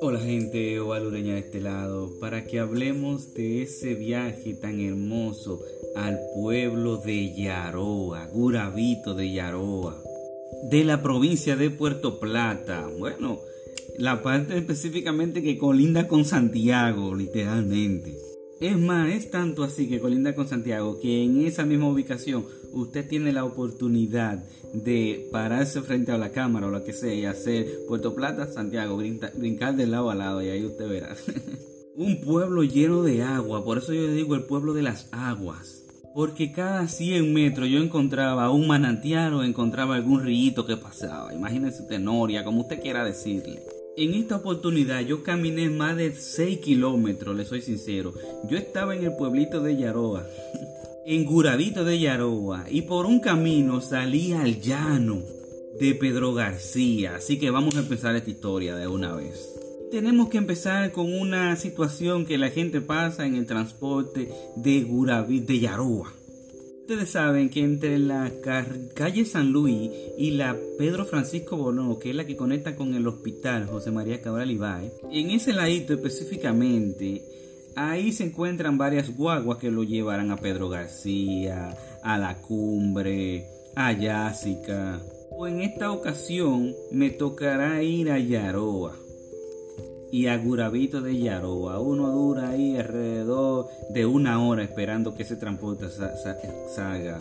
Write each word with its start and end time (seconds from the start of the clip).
Hola 0.00 0.20
gente 0.20 0.78
ovalureña 0.78 1.34
de 1.34 1.40
este 1.40 1.60
lado, 1.60 2.10
para 2.20 2.44
que 2.44 2.60
hablemos 2.60 3.34
de 3.34 3.62
ese 3.62 3.94
viaje 3.94 4.54
tan 4.54 4.80
hermoso 4.80 5.60
al 5.96 6.20
pueblo 6.34 6.98
de 6.98 7.34
Yaroa, 7.34 8.26
Guravito 8.26 9.14
de 9.14 9.32
Yaroa, 9.32 10.02
de 10.70 10.84
la 10.84 11.02
provincia 11.02 11.56
de 11.56 11.70
Puerto 11.70 12.20
Plata. 12.20 12.88
Bueno, 12.98 13.40
la 13.98 14.22
parte 14.22 14.56
específicamente 14.56 15.42
que 15.42 15.58
colinda 15.58 16.06
con 16.06 16.24
Santiago, 16.24 17.14
literalmente. 17.14 18.31
Es 18.62 18.78
más, 18.78 19.08
es 19.08 19.28
tanto 19.28 19.64
así 19.64 19.88
que 19.88 19.98
colinda 19.98 20.36
con 20.36 20.46
Santiago 20.46 21.00
que 21.00 21.24
en 21.24 21.44
esa 21.44 21.64
misma 21.64 21.88
ubicación 21.88 22.46
usted 22.72 23.08
tiene 23.08 23.32
la 23.32 23.44
oportunidad 23.44 24.38
de 24.72 25.28
pararse 25.32 25.82
frente 25.82 26.12
a 26.12 26.16
la 26.16 26.30
cámara 26.30 26.68
o 26.68 26.70
lo 26.70 26.84
que 26.84 26.92
sea 26.92 27.12
y 27.12 27.24
hacer 27.24 27.66
Puerto 27.88 28.14
Plata, 28.14 28.46
Santiago, 28.46 28.96
brincar 28.96 29.74
de 29.74 29.86
lado 29.88 30.12
a 30.12 30.14
lado 30.14 30.42
y 30.42 30.48
ahí 30.50 30.64
usted 30.64 30.88
verá. 30.88 31.16
Un 31.96 32.20
pueblo 32.20 32.62
lleno 32.62 33.02
de 33.02 33.24
agua, 33.24 33.64
por 33.64 33.78
eso 33.78 33.94
yo 33.94 34.06
digo 34.12 34.36
el 34.36 34.44
pueblo 34.44 34.74
de 34.74 34.82
las 34.82 35.08
aguas. 35.10 35.82
Porque 36.14 36.52
cada 36.52 36.86
100 36.86 37.34
metros 37.34 37.68
yo 37.68 37.80
encontraba 37.80 38.48
un 38.50 38.68
manantial 38.68 39.34
o 39.34 39.42
encontraba 39.42 39.96
algún 39.96 40.22
río 40.22 40.64
que 40.64 40.76
pasaba. 40.76 41.34
Imagínense 41.34 41.82
Tenoria, 41.88 42.44
como 42.44 42.60
usted 42.60 42.80
quiera 42.80 43.04
decirle. 43.04 43.60
En 43.94 44.14
esta 44.14 44.36
oportunidad 44.36 45.00
yo 45.02 45.22
caminé 45.22 45.68
más 45.68 45.98
de 45.98 46.14
6 46.14 46.60
kilómetros, 46.60 47.36
le 47.36 47.44
soy 47.44 47.60
sincero. 47.60 48.14
Yo 48.48 48.56
estaba 48.56 48.94
en 48.94 49.04
el 49.04 49.14
pueblito 49.16 49.60
de 49.60 49.76
Yaroa, 49.76 50.26
en 51.06 51.26
Guravito 51.26 51.84
de 51.84 52.00
Yaroa, 52.00 52.64
y 52.70 52.82
por 52.82 53.04
un 53.04 53.20
camino 53.20 53.82
salí 53.82 54.32
al 54.32 54.62
llano 54.62 55.20
de 55.78 55.94
Pedro 55.94 56.32
García. 56.32 57.16
Así 57.16 57.38
que 57.38 57.50
vamos 57.50 57.76
a 57.76 57.80
empezar 57.80 58.16
esta 58.16 58.30
historia 58.30 58.76
de 58.76 58.88
una 58.88 59.14
vez. 59.14 59.46
Tenemos 59.90 60.30
que 60.30 60.38
empezar 60.38 60.90
con 60.92 61.12
una 61.12 61.54
situación 61.56 62.24
que 62.24 62.38
la 62.38 62.48
gente 62.48 62.80
pasa 62.80 63.26
en 63.26 63.34
el 63.34 63.44
transporte 63.44 64.30
de 64.56 64.80
Guravito 64.84 65.52
de 65.52 65.58
Yaroa. 65.60 66.21
Ustedes 66.92 67.12
saben 67.12 67.48
que 67.48 67.60
entre 67.64 67.98
la 67.98 68.30
calle 68.94 69.24
San 69.24 69.50
Luis 69.50 69.90
y 70.18 70.32
la 70.32 70.54
Pedro 70.76 71.06
Francisco 71.06 71.56
Bono, 71.56 71.98
que 71.98 72.10
es 72.10 72.14
la 72.14 72.26
que 72.26 72.36
conecta 72.36 72.76
con 72.76 72.92
el 72.92 73.06
hospital 73.06 73.66
José 73.66 73.90
María 73.90 74.20
Cabral 74.20 74.50
Ibáez, 74.50 74.92
en 75.10 75.30
ese 75.30 75.54
ladito 75.54 75.94
específicamente, 75.94 77.22
ahí 77.76 78.12
se 78.12 78.24
encuentran 78.24 78.76
varias 78.76 79.16
guaguas 79.16 79.56
que 79.56 79.70
lo 79.70 79.84
llevarán 79.84 80.32
a 80.32 80.36
Pedro 80.36 80.68
García, 80.68 81.74
a 82.02 82.18
la 82.18 82.36
cumbre, 82.42 83.46
a 83.74 83.92
Yásica. 83.92 85.00
O 85.30 85.46
en 85.46 85.62
esta 85.62 85.92
ocasión 85.92 86.74
me 86.90 87.08
tocará 87.08 87.82
ir 87.82 88.10
a 88.10 88.18
Yaroa 88.18 89.01
y 90.12 90.26
a 90.26 90.36
Guravito 90.36 91.00
de 91.00 91.18
Yaroa. 91.18 91.80
Uno 91.80 92.10
dura 92.12 92.50
ahí 92.50 92.76
alrededor 92.76 93.66
de 93.88 94.04
una 94.04 94.46
hora 94.46 94.62
esperando 94.62 95.14
que 95.14 95.22
ese 95.22 95.36
transporte 95.36 95.86
salga 96.68 97.18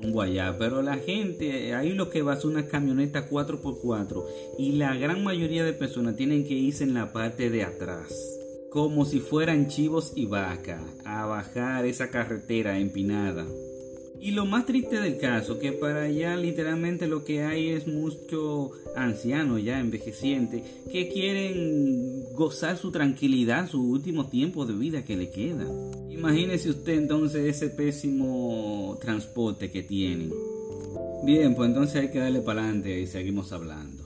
rumbo 0.00 0.22
allá. 0.22 0.56
Pero 0.58 0.80
la 0.80 0.96
gente, 0.96 1.74
ahí 1.74 1.92
lo 1.92 2.08
que 2.08 2.22
va 2.22 2.34
es 2.34 2.44
una 2.46 2.66
camioneta 2.66 3.28
4x4 3.28 4.24
y 4.58 4.72
la 4.72 4.96
gran 4.96 5.22
mayoría 5.22 5.62
de 5.62 5.74
personas 5.74 6.16
tienen 6.16 6.44
que 6.44 6.54
irse 6.54 6.84
en 6.84 6.94
la 6.94 7.12
parte 7.12 7.50
de 7.50 7.64
atrás. 7.64 8.08
Como 8.70 9.04
si 9.04 9.20
fueran 9.20 9.68
chivos 9.68 10.14
y 10.16 10.24
vacas 10.24 10.80
a 11.04 11.26
bajar 11.26 11.84
esa 11.84 12.08
carretera 12.08 12.78
empinada. 12.78 13.44
Y 14.22 14.30
lo 14.30 14.46
más 14.46 14.66
triste 14.66 15.00
del 15.00 15.18
caso, 15.18 15.58
que 15.58 15.72
para 15.72 16.02
allá 16.02 16.36
literalmente 16.36 17.08
lo 17.08 17.24
que 17.24 17.42
hay 17.42 17.70
es 17.70 17.88
mucho 17.88 18.70
anciano 18.94 19.58
ya 19.58 19.80
envejeciente 19.80 20.62
que 20.92 21.08
quieren 21.08 22.32
gozar 22.32 22.78
su 22.78 22.92
tranquilidad, 22.92 23.68
su 23.68 23.82
último 23.82 24.28
tiempo 24.28 24.64
de 24.64 24.74
vida 24.74 25.02
que 25.04 25.16
le 25.16 25.30
queda. 25.30 25.66
Imagínese 26.08 26.70
usted 26.70 26.98
entonces 26.98 27.56
ese 27.56 27.70
pésimo 27.70 28.96
transporte 29.00 29.72
que 29.72 29.82
tienen. 29.82 30.32
Bien, 31.24 31.56
pues 31.56 31.70
entonces 31.70 32.02
hay 32.02 32.10
que 32.12 32.20
darle 32.20 32.42
para 32.42 32.62
adelante 32.62 33.00
y 33.00 33.08
seguimos 33.08 33.52
hablando. 33.52 34.01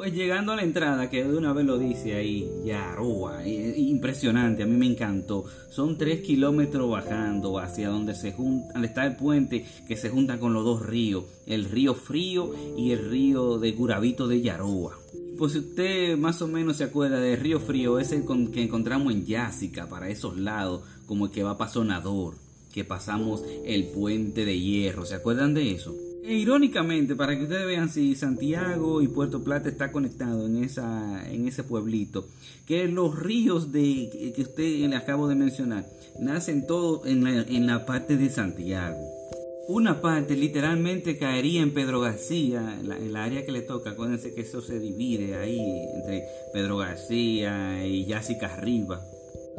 Pues 0.00 0.14
llegando 0.14 0.52
a 0.52 0.56
la 0.56 0.62
entrada, 0.62 1.10
que 1.10 1.22
de 1.24 1.36
una 1.36 1.52
vez 1.52 1.66
lo 1.66 1.76
dice 1.76 2.14
ahí, 2.14 2.50
Yaroa, 2.64 3.46
impresionante, 3.46 4.62
a 4.62 4.66
mí 4.66 4.74
me 4.74 4.86
encantó. 4.86 5.44
Son 5.68 5.98
tres 5.98 6.22
kilómetros 6.22 6.90
bajando 6.90 7.58
hacia 7.58 7.90
donde 7.90 8.14
se 8.14 8.32
junta, 8.32 8.82
está 8.82 9.04
el 9.04 9.16
puente 9.16 9.66
que 9.86 9.98
se 9.98 10.08
junta 10.08 10.40
con 10.40 10.54
los 10.54 10.64
dos 10.64 10.86
ríos, 10.86 11.24
el 11.44 11.66
río 11.66 11.94
Frío 11.94 12.50
y 12.78 12.92
el 12.92 13.10
río 13.10 13.58
de 13.58 13.72
Guravito 13.72 14.26
de 14.26 14.40
Yaroa. 14.40 14.98
Pues 15.36 15.52
si 15.52 15.58
usted 15.58 16.16
más 16.16 16.40
o 16.40 16.48
menos 16.48 16.78
se 16.78 16.84
acuerda 16.84 17.20
del 17.20 17.38
río 17.38 17.60
Frío, 17.60 17.98
es 17.98 18.10
el 18.12 18.24
que 18.52 18.62
encontramos 18.62 19.12
en 19.12 19.26
Yásica, 19.26 19.86
para 19.86 20.08
esos 20.08 20.38
lados, 20.38 20.80
como 21.04 21.26
el 21.26 21.30
que 21.30 21.42
va 21.42 21.58
para 21.58 21.72
Sonador, 21.72 22.36
que 22.72 22.84
pasamos 22.84 23.44
el 23.66 23.88
puente 23.88 24.46
de 24.46 24.58
hierro, 24.58 25.04
¿se 25.04 25.16
acuerdan 25.16 25.52
de 25.52 25.72
eso? 25.72 25.94
E 26.22 26.34
irónicamente, 26.34 27.16
para 27.16 27.36
que 27.36 27.44
ustedes 27.44 27.66
vean 27.66 27.88
si 27.88 28.14
Santiago 28.14 29.00
y 29.00 29.08
Puerto 29.08 29.42
Plata 29.42 29.68
está 29.68 29.90
conectado 29.90 30.46
en, 30.46 30.64
ese 30.64 31.64
pueblito, 31.64 32.28
que 32.66 32.86
los 32.88 33.18
ríos 33.18 33.72
de, 33.72 34.32
que 34.34 34.42
usted 34.42 34.88
le 34.88 34.96
acabo 34.96 35.28
de 35.28 35.34
mencionar 35.34 35.86
nacen 36.20 36.66
todos 36.66 37.06
en 37.06 37.24
la, 37.24 37.44
la 37.48 37.86
parte 37.86 38.16
de 38.16 38.28
Santiago. 38.30 38.98
Una 39.68 40.00
parte 40.00 40.36
literalmente 40.36 41.16
caería 41.16 41.62
en 41.62 41.72
Pedro 41.72 42.00
García, 42.00 42.78
en, 42.80 42.90
el 42.90 43.16
área 43.16 43.44
que 43.44 43.52
le 43.52 43.62
toca. 43.62 43.90
Acuérdense 43.90 44.34
que 44.34 44.42
eso 44.42 44.60
se 44.60 44.78
divide 44.80 45.36
ahí 45.36 45.60
entre 45.94 46.24
Pedro 46.52 46.76
García 46.78 47.86
y 47.86 48.04
Yásica 48.04 48.54
Arriba. 48.54 49.00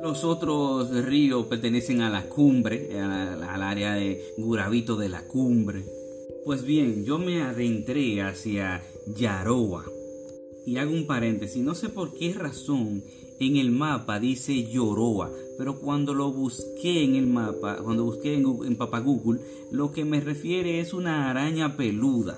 Los 0.03 0.23
otros 0.23 0.91
ríos 1.05 1.45
pertenecen 1.45 2.01
a 2.01 2.09
la 2.09 2.23
cumbre, 2.23 2.99
al 2.99 3.63
área 3.63 3.93
de 3.93 4.22
Guravito 4.38 4.97
de 4.97 5.09
la 5.09 5.22
cumbre. 5.22 5.85
Pues 6.46 6.63
bien, 6.63 7.06
yo 7.06 7.18
me 7.18 7.41
adentré 7.41 8.22
hacia 8.22 8.84
Yaroa. 9.16 9.85
Y 10.66 10.78
hago 10.78 10.91
un 10.91 11.07
paréntesis, 11.07 11.63
no 11.63 11.75
sé 11.75 11.90
por 11.90 12.13
qué 12.13 12.34
razón 12.34 13.03
en 13.40 13.57
el 13.57 13.72
mapa 13.72 14.19
dice 14.19 14.63
Yoroa, 14.63 15.31
pero 15.57 15.79
cuando 15.79 16.13
lo 16.13 16.31
busqué 16.31 17.03
en 17.03 17.16
el 17.16 17.25
mapa, 17.25 17.78
cuando 17.84 18.03
busqué 18.03 18.35
en, 18.35 18.46
en 18.66 18.75
Papa 18.75 19.00
Google, 19.00 19.41
lo 19.72 19.91
que 19.91 20.06
me 20.06 20.22
refiere 20.22 20.79
es 20.79 20.94
una 20.94 21.29
araña 21.29 21.75
peluda 21.75 22.38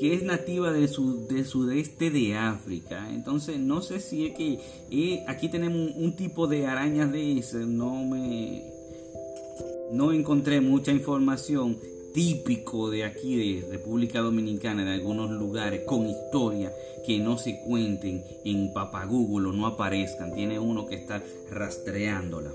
que 0.00 0.14
es 0.14 0.22
nativa 0.22 0.72
del, 0.72 0.88
sudeste 0.88 2.10
de 2.10 2.34
África. 2.34 3.12
Entonces, 3.12 3.58
no 3.58 3.82
sé 3.82 4.00
si 4.00 4.26
es 4.26 4.34
que 4.34 4.58
eh, 4.90 5.22
aquí 5.28 5.50
tenemos 5.50 5.94
un, 5.94 6.16
tipo 6.16 6.46
de 6.46 6.66
arañas 6.66 7.12
de 7.12 7.38
ese, 7.38 7.66
no 7.66 8.02
me 8.06 8.64
no 9.92 10.12
encontré 10.12 10.62
mucha 10.62 10.90
información 10.90 11.76
típico 12.12 12.90
de 12.90 13.04
aquí 13.04 13.36
de 13.60 13.66
República 13.70 14.20
Dominicana, 14.20 14.82
en 14.82 14.88
algunos 14.88 15.30
lugares 15.30 15.82
con 15.86 16.06
historia 16.06 16.72
que 17.06 17.18
no 17.18 17.38
se 17.38 17.60
cuenten 17.60 18.24
en 18.44 18.72
o 19.48 19.52
no 19.52 19.66
aparezcan. 19.66 20.34
Tiene 20.34 20.58
uno 20.58 20.86
que 20.86 20.96
estar 20.96 21.24
rastreándola. 21.50 22.52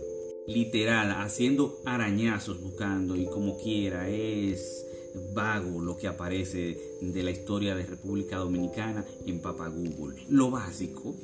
Literal, 0.47 1.11
haciendo 1.11 1.79
arañazos 1.85 2.61
buscando 2.61 3.15
y 3.15 3.25
como 3.25 3.57
quiera. 3.57 4.09
Es 4.09 4.85
vago 5.33 5.81
lo 5.81 5.97
que 5.97 6.07
aparece 6.07 6.77
de 7.01 7.23
la 7.23 7.31
historia 7.31 7.75
de 7.75 7.85
República 7.85 8.37
Dominicana 8.37 9.05
en 9.25 9.41
Google. 9.41 10.23
Lo 10.29 10.51
básico, 10.51 11.15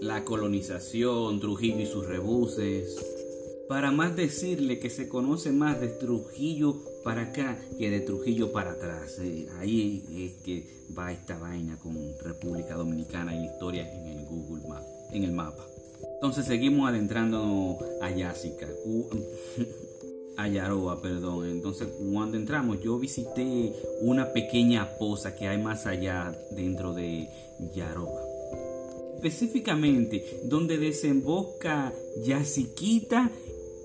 la 0.00 0.24
colonización, 0.24 1.40
Trujillo 1.40 1.80
y 1.80 1.86
sus 1.86 2.06
rebuses. 2.06 2.96
Para 3.68 3.90
más 3.90 4.14
decirle 4.14 4.78
que 4.78 4.90
se 4.90 5.08
conoce 5.08 5.50
más 5.50 5.80
de 5.80 5.88
Trujillo 5.88 6.91
para 7.02 7.22
acá 7.22 7.58
que 7.78 7.90
de 7.90 8.00
Trujillo 8.00 8.52
para 8.52 8.72
atrás. 8.72 9.18
Eh, 9.20 9.48
ahí 9.58 10.04
es 10.10 10.42
que 10.42 10.66
va 10.96 11.12
esta 11.12 11.38
vaina 11.38 11.76
con 11.78 11.96
República 12.22 12.74
Dominicana 12.74 13.34
y 13.34 13.40
la 13.40 13.52
historia 13.52 13.92
en 13.92 14.06
el 14.06 14.26
Google 14.26 14.68
Map, 14.68 14.82
en 15.10 15.24
el 15.24 15.32
mapa. 15.32 15.66
Entonces 16.14 16.46
seguimos 16.46 16.88
adentrando 16.88 17.78
a 18.00 18.10
Yásica, 18.10 18.68
a 20.36 20.48
Yaroa, 20.48 21.00
perdón. 21.02 21.48
Entonces 21.48 21.88
cuando 22.12 22.36
entramos 22.36 22.80
yo 22.80 22.98
visité 22.98 23.72
una 24.00 24.32
pequeña 24.32 24.88
poza 24.98 25.34
que 25.34 25.48
hay 25.48 25.58
más 25.58 25.86
allá 25.86 26.36
dentro 26.50 26.94
de 26.94 27.28
Yaroa. 27.74 28.22
Específicamente 29.16 30.40
donde 30.44 30.78
desemboca 30.78 31.92
Yasiquita 32.24 33.30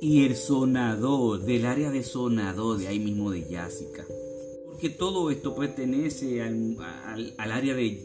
y 0.01 0.25
el 0.25 0.35
sonador, 0.35 1.43
del 1.43 1.65
área 1.65 1.91
de 1.91 2.03
sonador, 2.03 2.77
de 2.77 2.87
ahí 2.87 2.99
mismo 2.99 3.31
de 3.31 3.47
Yásica. 3.49 4.05
Porque 4.65 4.89
todo 4.89 5.31
esto 5.31 5.55
pertenece 5.55 6.41
al, 6.41 6.77
área 7.37 7.73
de, 7.73 7.99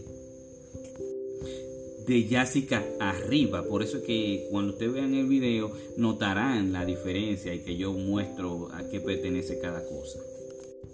de 2.07 2.85
arriba. 3.01 3.65
Por 3.65 3.83
eso 3.83 3.99
es 3.99 4.05
que 4.05 4.47
cuando 4.51 4.73
ustedes 4.73 4.93
vean 4.95 5.15
el 5.15 5.27
video 5.27 5.73
notarán 5.97 6.73
la 6.73 6.85
diferencia 6.85 7.55
y 7.55 7.61
que 7.61 7.77
yo 7.77 7.93
muestro 7.93 8.69
a 8.73 8.89
qué 8.89 9.01
pertenece 9.01 9.59
cada 9.59 9.87
cosa. 9.87 10.19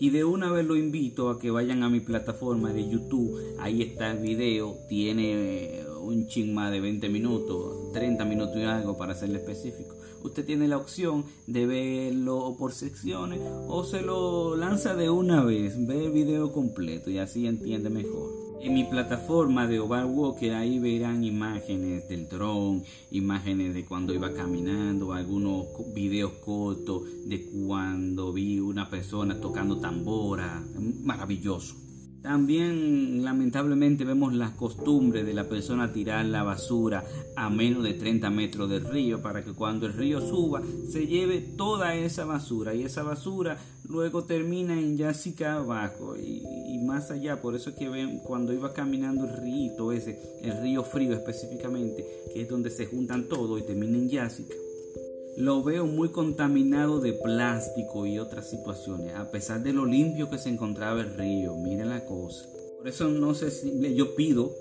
Y 0.00 0.10
de 0.10 0.24
una 0.24 0.52
vez 0.52 0.64
lo 0.64 0.76
invito 0.76 1.28
a 1.28 1.40
que 1.40 1.50
vayan 1.50 1.82
a 1.82 1.90
mi 1.90 2.00
plataforma 2.00 2.72
de 2.72 2.88
YouTube. 2.88 3.40
Ahí 3.58 3.82
está 3.82 4.12
el 4.12 4.18
video. 4.18 4.76
Tiene 4.88 5.82
un 6.08 6.26
ching 6.26 6.54
más 6.54 6.70
de 6.72 6.80
20 6.80 7.08
minutos, 7.08 7.92
30 7.92 8.24
minutos 8.24 8.56
y 8.56 8.62
algo 8.62 8.96
para 8.96 9.14
serle 9.14 9.38
específico. 9.38 9.94
Usted 10.22 10.44
tiene 10.44 10.66
la 10.66 10.78
opción 10.78 11.24
de 11.46 11.66
verlo 11.66 12.56
por 12.58 12.72
secciones 12.72 13.40
o 13.68 13.84
se 13.84 14.02
lo 14.02 14.56
lanza 14.56 14.94
de 14.94 15.10
una 15.10 15.44
vez. 15.44 15.74
Ve 15.86 16.06
el 16.06 16.12
video 16.12 16.52
completo 16.52 17.10
y 17.10 17.18
así 17.18 17.46
entiende 17.46 17.90
mejor. 17.90 18.48
En 18.60 18.74
mi 18.74 18.82
plataforma 18.82 19.68
de 19.68 19.78
Oval 19.78 20.06
Walker 20.06 20.52
ahí 20.54 20.80
verán 20.80 21.22
imágenes 21.22 22.08
del 22.08 22.28
dron, 22.28 22.82
imágenes 23.12 23.72
de 23.74 23.84
cuando 23.84 24.12
iba 24.12 24.32
caminando, 24.32 25.12
algunos 25.12 25.66
videos 25.94 26.32
cortos 26.44 27.02
de 27.24 27.48
cuando 27.50 28.32
vi 28.32 28.58
una 28.58 28.90
persona 28.90 29.40
tocando 29.40 29.78
tambora, 29.78 30.64
maravilloso. 31.04 31.87
También 32.22 33.22
lamentablemente 33.24 34.04
vemos 34.04 34.34
la 34.34 34.52
costumbre 34.52 35.22
de 35.22 35.34
la 35.34 35.48
persona 35.48 35.92
tirar 35.92 36.24
la 36.26 36.42
basura 36.42 37.04
a 37.36 37.48
menos 37.48 37.84
de 37.84 37.94
30 37.94 38.28
metros 38.30 38.68
del 38.68 38.84
río 38.84 39.22
para 39.22 39.44
que 39.44 39.52
cuando 39.52 39.86
el 39.86 39.92
río 39.92 40.20
suba 40.20 40.60
se 40.90 41.06
lleve 41.06 41.40
toda 41.40 41.94
esa 41.94 42.24
basura 42.24 42.74
y 42.74 42.82
esa 42.82 43.02
basura 43.04 43.56
luego 43.88 44.24
termina 44.24 44.74
en 44.74 44.96
Yásica 44.96 45.56
abajo 45.56 46.16
y, 46.16 46.42
más 46.84 47.10
allá. 47.10 47.40
Por 47.40 47.54
eso 47.54 47.70
es 47.70 47.76
que 47.76 47.88
ven 47.88 48.18
cuando 48.18 48.52
iba 48.52 48.72
caminando 48.72 49.24
el 49.24 49.36
río 49.36 49.92
ese, 49.92 50.18
el 50.42 50.60
río 50.62 50.82
frío 50.84 51.12
específicamente, 51.12 52.04
que 52.32 52.42
es 52.42 52.48
donde 52.48 52.70
se 52.70 52.86
juntan 52.86 53.28
todo 53.28 53.58
y 53.58 53.62
termina 53.62 53.96
en 53.96 54.08
Yásica 54.08 54.54
lo 55.38 55.62
veo 55.62 55.86
muy 55.86 56.08
contaminado 56.08 56.98
de 56.98 57.12
plástico 57.12 58.06
y 58.06 58.18
otras 58.18 58.50
situaciones, 58.50 59.14
a 59.14 59.30
pesar 59.30 59.62
de 59.62 59.72
lo 59.72 59.86
limpio 59.86 60.28
que 60.28 60.36
se 60.36 60.48
encontraba 60.48 61.00
el 61.00 61.14
río. 61.14 61.54
Miren 61.54 61.90
la 61.90 62.04
cosa. 62.04 62.44
Por 62.76 62.88
eso 62.88 63.08
no 63.08 63.34
sé 63.34 63.52
si 63.52 63.94
yo 63.94 64.16
pido 64.16 64.52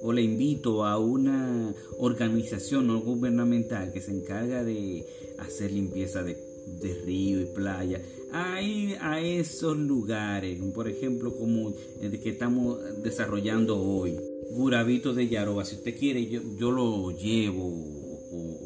o 0.00 0.12
le 0.12 0.22
invito 0.22 0.84
a 0.84 0.96
una 0.96 1.74
organización 1.98 2.86
no 2.86 3.00
gubernamental 3.00 3.92
que 3.92 4.00
se 4.00 4.12
encarga 4.12 4.62
de 4.62 5.04
hacer 5.38 5.72
limpieza 5.72 6.22
de, 6.22 6.36
río 7.04 7.40
y 7.40 7.46
playa 7.46 8.00
a 8.32 8.58
a 9.00 9.20
esos 9.20 9.76
lugares, 9.76 10.56
por 10.72 10.88
ejemplo, 10.88 11.36
como 11.36 11.74
el 12.00 12.20
que 12.20 12.30
estamos 12.30 12.78
desarrollando 13.02 13.76
hoy, 13.76 14.16
Guravito 14.52 15.14
de 15.14 15.28
Yaroba. 15.28 15.64
Si 15.64 15.74
usted 15.74 15.98
quiere, 15.98 16.26
yo, 16.26 16.40
yo 16.56 16.70
lo 16.70 17.10
llevo 17.10 18.01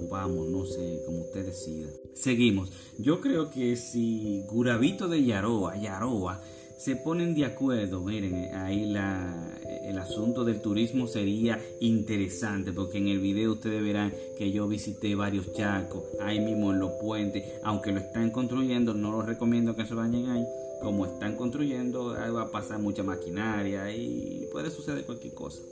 vamos, 0.08 0.48
no 0.48 0.64
sé, 0.64 1.02
como 1.06 1.22
usted 1.22 1.46
decida. 1.46 1.88
Seguimos. 2.14 2.72
Yo 2.98 3.20
creo 3.20 3.50
que 3.50 3.76
si 3.76 4.42
Guravito 4.48 5.08
de 5.08 5.24
Yaroa, 5.24 5.76
Yaroa, 5.76 6.40
se 6.78 6.94
ponen 6.94 7.34
de 7.34 7.46
acuerdo, 7.46 8.00
miren, 8.00 8.54
ahí 8.54 8.84
la, 8.84 9.58
el 9.86 9.98
asunto 9.98 10.44
del 10.44 10.60
turismo 10.60 11.06
sería 11.06 11.58
interesante, 11.80 12.72
porque 12.72 12.98
en 12.98 13.08
el 13.08 13.20
video 13.20 13.52
ustedes 13.52 13.82
verán 13.82 14.12
que 14.36 14.50
yo 14.52 14.68
visité 14.68 15.14
varios 15.14 15.52
charcos, 15.54 16.02
ahí 16.20 16.38
mismo 16.38 16.72
en 16.72 16.80
los 16.80 16.92
puentes, 17.00 17.44
aunque 17.64 17.92
lo 17.92 18.00
están 18.00 18.30
construyendo, 18.30 18.92
no 18.92 19.12
los 19.12 19.24
recomiendo 19.24 19.74
que 19.74 19.86
se 19.86 19.94
vayan 19.94 20.28
ahí. 20.28 20.44
Como 20.82 21.06
están 21.06 21.36
construyendo, 21.36 22.14
ahí 22.14 22.30
va 22.30 22.42
a 22.42 22.50
pasar 22.50 22.78
mucha 22.78 23.02
maquinaria 23.02 23.90
y 23.90 24.46
puede 24.52 24.70
suceder 24.70 25.06
cualquier 25.06 25.32
cosa. 25.32 25.62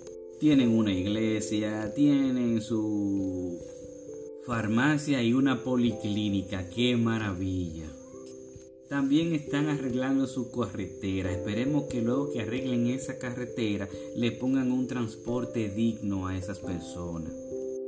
Tienen 0.41 0.71
una 0.71 0.93
iglesia, 0.93 1.93
tienen 1.95 2.63
su 2.63 3.44
farmacia 4.47 5.23
y 5.23 5.33
una 5.33 5.63
policlínica. 5.63 6.69
¡Qué 6.69 6.97
maravilla! 6.97 7.87
También 8.89 9.35
están 9.35 9.69
arreglando 9.69 10.27
su 10.27 10.51
carretera. 10.51 11.33
Esperemos 11.33 11.85
que 11.85 12.03
luego 12.03 12.31
que 12.31 12.43
arreglen 12.43 12.87
esa 12.89 13.19
carretera 13.19 13.89
le 14.17 14.33
pongan 14.33 14.71
un 14.71 14.87
transporte 14.87 15.71
digno 15.71 16.27
a 16.27 16.37
esas 16.37 16.59
personas. 16.59 17.33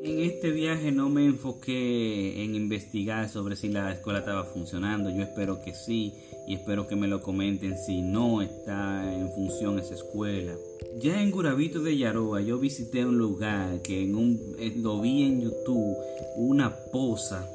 En 0.03 0.21
este 0.21 0.51
viaje 0.51 0.93
no 0.93 1.09
me 1.11 1.27
enfoqué 1.27 2.43
en 2.43 2.55
investigar 2.55 3.29
sobre 3.29 3.57
si 3.57 3.69
la 3.69 3.93
escuela 3.93 4.21
estaba 4.21 4.45
funcionando. 4.45 5.11
Yo 5.11 5.23
espero 5.23 5.61
que 5.63 5.75
sí 5.75 6.15
y 6.47 6.55
espero 6.55 6.87
que 6.87 6.97
me 6.97 7.09
lo 7.09 7.23
comenten 7.23 7.77
si 7.77 8.03
no 8.03 8.41
está 8.41 9.13
en 9.15 9.31
función 9.33 9.79
esa 9.79 9.95
escuela. 9.95 10.55
Ya 10.99 11.21
en 11.21 11.31
Guravito 11.31 11.81
de 11.83 11.99
Yaroa 11.99 12.41
yo 12.41 12.59
visité 12.59 13.05
un 13.05 13.19
lugar 13.19 13.83
que 13.83 14.03
en 14.03 14.15
un, 14.15 14.57
eh, 14.59 14.73
lo 14.77 14.99
vi 15.03 15.25
en 15.25 15.43
YouTube, 15.43 15.95
una 16.37 16.75
poza. 16.75 17.47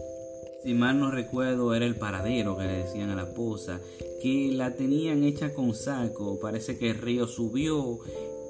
Si 0.63 0.75
mal 0.75 0.99
no 0.99 1.09
recuerdo 1.09 1.73
era 1.73 1.87
el 1.87 1.95
paradero 1.95 2.55
que 2.55 2.65
le 2.65 2.77
decían 2.83 3.09
a 3.09 3.15
la 3.15 3.33
poza, 3.33 3.79
que 4.21 4.51
la 4.51 4.75
tenían 4.75 5.23
hecha 5.23 5.55
con 5.55 5.73
saco. 5.73 6.39
Parece 6.39 6.77
que 6.77 6.91
el 6.91 6.99
río 6.99 7.25
subió 7.25 7.97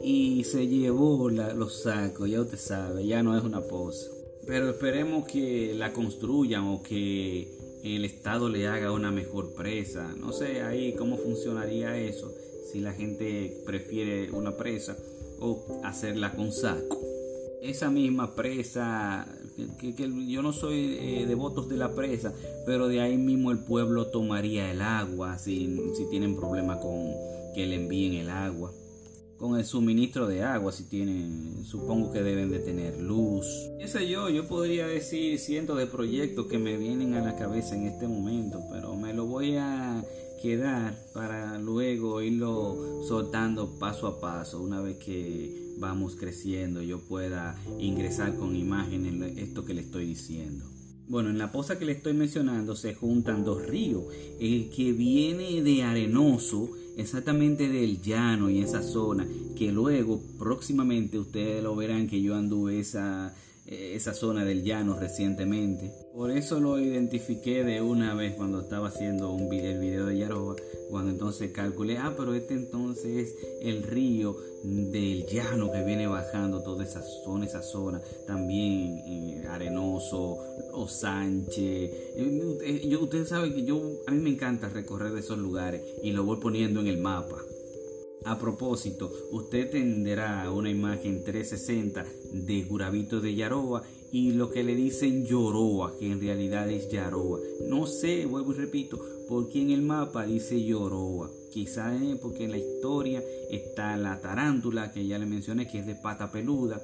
y 0.04 0.44
se 0.44 0.68
llevó 0.68 1.30
los 1.30 1.84
sacos, 1.84 2.30
ya 2.30 2.42
usted 2.42 2.58
sabe, 2.58 3.06
ya 3.06 3.24
no 3.24 3.38
es 3.38 3.46
una 3.46 3.62
poza. 3.62 4.10
Pero 4.46 4.72
esperemos 4.72 5.26
que 5.26 5.74
la 5.74 5.94
construyan 5.94 6.66
o 6.66 6.84
que 6.84 7.48
el 7.84 8.04
Estado 8.04 8.50
le 8.50 8.68
haga 8.68 8.92
una 8.92 9.10
mejor 9.10 9.54
presa. 9.54 10.14
No 10.20 10.34
sé 10.34 10.62
ahí 10.64 10.94
cómo 10.94 11.16
funcionaría 11.16 11.98
eso, 11.98 12.34
si 12.72 12.80
la 12.80 12.94
gente 12.94 13.62
prefiere 13.66 14.32
una 14.32 14.58
presa 14.58 14.98
o 15.40 15.82
hacerla 15.84 16.34
con 16.34 16.52
saco. 16.52 17.00
Esa 17.62 17.90
misma 17.90 18.36
presa, 18.36 19.28
que, 19.80 19.94
yo 20.28 20.42
no 20.42 20.52
soy 20.52 20.98
eh, 21.00 21.26
de 21.28 21.36
votos 21.36 21.70
de 21.70 21.78
la 21.78 21.94
presa, 21.94 22.34
pero 22.66 22.88
de 22.88 23.02
ahí 23.02 23.18
mismo 23.18 23.52
el 23.52 23.60
pueblo 23.60 24.08
tomaría 24.08 24.72
el 24.72 24.82
agua 24.82 25.38
si, 25.38 25.80
si 25.96 26.10
tienen 26.10 26.36
problema 26.36 26.80
con 26.80 27.12
que 27.54 27.68
le 27.68 27.76
envíen 27.76 28.14
el 28.14 28.30
agua 28.30 28.72
con 29.42 29.58
el 29.58 29.66
suministro 29.66 30.28
de 30.28 30.44
agua, 30.44 30.72
si 30.72 30.84
tienen, 30.84 31.66
supongo 31.66 32.12
que 32.12 32.22
deben 32.22 32.52
de 32.52 32.60
tener 32.60 33.02
luz. 33.02 33.48
¿Qué 33.80 33.88
sé 33.88 34.08
yo? 34.08 34.30
Yo 34.30 34.48
podría 34.48 34.86
decir 34.86 35.40
cientos 35.40 35.80
de 35.80 35.88
proyectos 35.88 36.46
que 36.46 36.60
me 36.60 36.78
vienen 36.78 37.16
a 37.16 37.22
la 37.22 37.36
cabeza 37.36 37.76
en 37.76 37.88
este 37.88 38.08
momento, 38.08 38.62
pero 38.72 38.96
me 38.96 39.16
lo 39.16 39.26
voy 39.26 39.56
a 39.58 40.06
quedar 40.42 40.98
para 41.14 41.60
luego 41.60 42.22
irlo 42.22 43.04
soltando 43.08 43.78
paso 43.78 44.08
a 44.08 44.20
paso 44.20 44.62
una 44.62 44.82
vez 44.82 44.98
que 44.98 45.76
vamos 45.78 46.16
creciendo 46.16 46.82
yo 46.82 47.00
pueda 47.00 47.56
ingresar 47.80 48.36
con 48.36 48.56
imágenes 48.56 49.38
esto 49.38 49.66
que 49.66 49.74
le 49.74 49.82
estoy 49.82 50.06
diciendo. 50.06 50.66
Bueno, 51.08 51.30
en 51.30 51.38
la 51.38 51.52
poza 51.52 51.78
que 51.78 51.86
le 51.86 51.92
estoy 51.92 52.14
mencionando 52.14 52.76
se 52.76 52.96
juntan 52.96 53.44
dos 53.44 53.66
ríos. 53.66 54.06
El 54.40 54.70
que 54.70 54.94
viene 54.94 55.62
de 55.62 55.84
Arenoso, 55.84 56.70
exactamente 56.96 57.68
del 57.68 58.02
llano 58.02 58.50
y 58.50 58.62
esa 58.62 58.82
zona, 58.82 59.28
que 59.58 59.72
luego 59.72 60.22
próximamente 60.40 61.20
ustedes 61.20 61.62
lo 61.62 61.76
verán 61.76 62.08
que 62.08 62.22
yo 62.22 62.36
anduve 62.36 62.80
esa 62.80 63.36
esa 63.72 64.14
zona 64.14 64.44
del 64.44 64.64
llano 64.64 65.00
recientemente. 65.00 65.92
Por 66.14 66.32
eso 66.32 66.60
lo 66.60 66.78
identifiqué 66.80 67.64
de 67.64 67.82
una 67.82 68.14
vez 68.14 68.36
cuando 68.36 68.60
estaba 68.60 68.90
haciendo 68.90 69.32
un 69.32 69.50
video, 69.50 69.72
el 69.72 69.80
video 69.80 70.06
de 70.06 70.18
Yaroba, 70.18 70.56
cuando 70.90 71.12
entonces 71.12 71.52
calculé, 71.52 71.98
ah, 71.98 72.14
pero 72.18 72.34
este 72.34 72.54
entonces 72.54 73.30
es 73.30 73.36
el 73.62 73.84
río 73.84 74.36
del 74.64 75.26
llano 75.26 75.72
que 75.72 75.84
viene 75.84 76.06
bajando 76.06 76.62
toda 76.62 76.84
esa 76.84 77.02
zona, 77.02 77.46
esa 77.46 77.64
zona, 77.64 78.02
también 78.28 78.98
eh, 79.08 79.48
Arenoso, 79.48 80.38
o 80.74 80.88
Sánchez. 80.88 81.92
Eh, 82.16 82.88
yo, 82.90 83.02
ustedes 83.02 83.30
saben 83.30 83.54
que 83.54 83.64
yo, 83.64 83.82
a 84.06 84.12
mí 84.12 84.20
me 84.20 84.32
encanta 84.32 84.70
recorrer 84.70 85.18
esos 85.18 85.38
lugares 85.38 85.82
y 86.04 86.12
lo 86.12 86.24
voy 86.24 86.38
poniendo 86.40 86.82
en 86.82 86.88
el 86.88 86.98
mapa. 86.98 87.38
A 88.24 88.38
propósito, 88.38 89.12
usted 89.32 89.72
tendrá 89.72 90.52
una 90.52 90.70
imagen 90.70 91.24
360 91.24 92.06
de 92.34 92.64
Guravito 92.64 93.20
de 93.20 93.34
Yaroa 93.34 93.82
y 94.12 94.34
lo 94.34 94.52
que 94.52 94.64
le 94.64 94.76
dicen 94.76 95.26
Yoroa, 95.26 95.98
que 95.98 96.12
en 96.12 96.22
realidad 96.22 96.70
es 96.70 96.88
Yaroa. 96.90 97.40
No 97.68 97.88
sé, 97.88 98.28
vuelvo 98.28 98.52
y 98.52 98.58
repito, 98.58 99.00
porque 99.28 99.62
en 99.62 99.72
el 99.72 99.82
mapa 99.82 100.26
dice 100.26 100.64
Yoroa. 100.64 101.32
Quizá 101.52 101.96
es 101.96 102.20
porque 102.20 102.44
en 102.44 102.52
la 102.52 102.58
historia 102.60 103.24
está 103.50 103.98
la 103.98 104.22
tarántula 104.22 104.92
que 104.92 105.08
ya 105.08 105.18
le 105.18 105.26
mencioné 105.26 105.68
que 105.68 105.80
es 105.80 105.88
de 105.88 105.96
pata 105.96 106.32
peluda. 106.32 106.80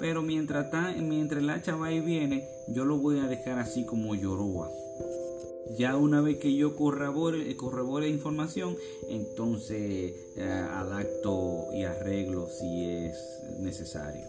Pero 0.00 0.22
mientras, 0.22 0.66
mientras 0.98 1.42
el 1.42 1.50
hacha 1.50 1.76
va 1.76 1.92
y 1.92 2.00
viene, 2.00 2.44
yo 2.68 2.84
lo 2.84 2.96
voy 2.96 3.20
a 3.20 3.28
dejar 3.28 3.60
así 3.60 3.86
como 3.86 4.16
Yoroa. 4.16 4.81
Ya 5.78 5.96
una 5.96 6.20
vez 6.20 6.38
que 6.38 6.54
yo 6.54 6.76
corrobore, 6.76 7.56
corrobore 7.56 8.08
información, 8.08 8.76
entonces 9.08 10.14
eh, 10.36 10.42
adapto 10.42 11.66
y 11.74 11.84
arreglo 11.84 12.48
si 12.48 12.84
es 12.84 13.16
necesario. 13.60 14.26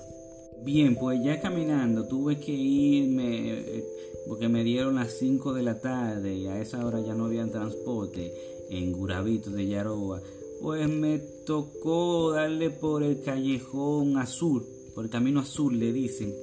Bien, 0.64 0.96
pues 0.96 1.22
ya 1.22 1.42
caminando 1.42 2.08
tuve 2.08 2.40
que 2.40 2.54
irme 2.54 3.52
eh, 3.52 3.86
porque 4.28 4.48
me 4.48 4.64
dieron 4.64 4.96
las 4.96 5.12
5 5.12 5.54
de 5.54 5.64
la 5.64 5.80
tarde 5.82 6.36
y 6.36 6.48
a 6.48 6.62
esa 6.62 6.86
hora 6.86 7.02
ya 7.02 7.14
no 7.14 7.26
había 7.26 7.46
transporte 7.52 8.34
en 8.70 8.94
Guravito 8.94 9.50
de 9.50 9.68
Yaroa. 9.68 10.22
Pues 10.62 10.88
me 10.88 11.20
tocó 11.46 12.32
darle 12.32 12.70
por 12.70 13.04
el 13.04 13.22
callejón 13.22 14.18
azul, 14.18 14.66
por 14.96 15.04
el 15.04 15.10
camino 15.10 15.42
azul 15.42 15.78
le 15.78 15.92
dicen. 15.92 16.34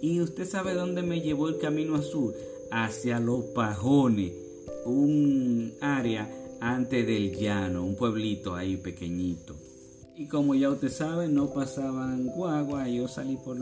Y 0.00 0.20
usted 0.20 0.48
sabe 0.48 0.74
dónde 0.74 1.02
me 1.02 1.20
llevó 1.20 1.48
el 1.48 1.58
camino 1.58 1.94
azul 1.94 2.34
hacia 2.70 3.20
los 3.20 3.44
pajones, 3.46 4.32
un 4.84 5.72
área 5.80 6.28
antes 6.60 7.06
del 7.06 7.34
llano, 7.36 7.84
un 7.84 7.96
pueblito 7.96 8.54
ahí 8.54 8.76
pequeñito. 8.76 9.54
Y 10.20 10.26
como 10.26 10.54
ya 10.54 10.68
usted 10.68 10.90
sabe, 10.90 11.28
no 11.28 11.48
pasaban 11.48 12.26
guagua, 12.26 12.86
yo 12.86 13.08
salí 13.08 13.38
por, 13.42 13.56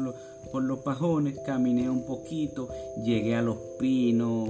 por 0.51 0.65
los 0.65 0.81
pajones, 0.81 1.39
caminé 1.47 1.89
un 1.89 2.05
poquito, 2.05 2.69
llegué 3.05 3.37
a 3.37 3.43
los 3.43 3.59
pinos, 3.79 4.49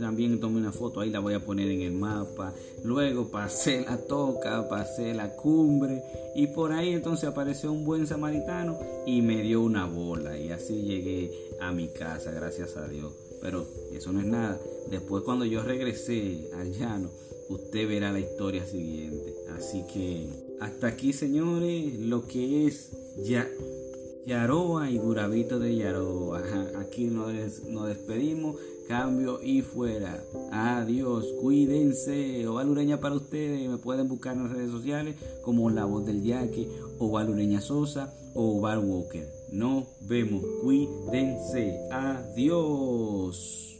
también 0.00 0.40
tomé 0.40 0.60
una 0.60 0.72
foto, 0.72 1.00
ahí 1.00 1.10
la 1.10 1.20
voy 1.20 1.34
a 1.34 1.44
poner 1.44 1.70
en 1.70 1.82
el 1.82 1.92
mapa. 1.92 2.54
Luego 2.84 3.30
pasé 3.30 3.84
la 3.84 3.98
toca, 3.98 4.66
pasé 4.66 5.12
la 5.12 5.36
cumbre 5.36 6.02
y 6.34 6.46
por 6.46 6.72
ahí 6.72 6.94
entonces 6.94 7.28
apareció 7.28 7.70
un 7.70 7.84
buen 7.84 8.06
samaritano 8.06 8.78
y 9.06 9.20
me 9.20 9.42
dio 9.42 9.60
una 9.60 9.84
bola 9.84 10.38
y 10.38 10.50
así 10.50 10.80
llegué 10.80 11.30
a 11.60 11.70
mi 11.70 11.88
casa, 11.88 12.30
gracias 12.30 12.78
a 12.78 12.88
Dios. 12.88 13.12
Pero 13.42 13.66
eso 13.92 14.12
no 14.12 14.20
es 14.20 14.26
nada. 14.26 14.58
Después 14.88 15.24
cuando 15.24 15.44
yo 15.44 15.62
regresé 15.62 16.48
al 16.54 16.72
llano, 16.72 17.10
usted 17.50 17.88
verá 17.88 18.12
la 18.12 18.20
historia 18.20 18.64
siguiente. 18.64 19.34
Así 19.56 19.84
que 19.92 20.28
hasta 20.60 20.86
aquí, 20.86 21.12
señores, 21.12 21.98
lo 21.98 22.26
que 22.26 22.66
es 22.66 22.90
ya. 23.24 23.48
Yaroa 24.24 24.88
y 24.88 24.98
Guravito 24.98 25.58
de 25.58 25.74
Yaroa. 25.74 26.42
Aquí 26.78 27.06
nos, 27.06 27.64
nos 27.64 27.88
despedimos. 27.88 28.56
Cambio 28.86 29.42
y 29.42 29.62
fuera. 29.62 30.22
Adiós. 30.52 31.26
Cuídense. 31.40 32.46
O 32.46 32.54
Valureña 32.54 33.00
para 33.00 33.16
ustedes. 33.16 33.68
Me 33.68 33.78
pueden 33.78 34.08
buscar 34.08 34.36
en 34.36 34.44
las 34.44 34.52
redes 34.52 34.70
sociales 34.70 35.16
como 35.42 35.70
La 35.70 35.84
Voz 35.84 36.06
del 36.06 36.22
Yaque 36.22 36.68
o 36.98 37.10
Valureña 37.10 37.60
Sosa 37.60 38.14
o 38.34 38.60
Bar 38.60 38.78
Walker. 38.78 39.41
Nos 39.52 39.84
vemos. 40.00 40.42
Cuídense. 40.62 41.78
Adiós. 41.90 43.71